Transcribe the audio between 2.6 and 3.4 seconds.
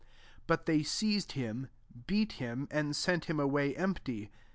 and sent him